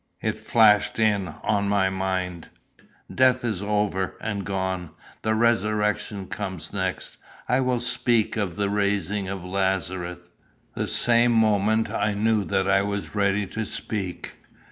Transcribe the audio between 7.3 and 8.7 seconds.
I will speak of the